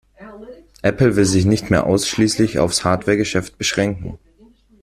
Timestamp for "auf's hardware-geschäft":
2.57-3.59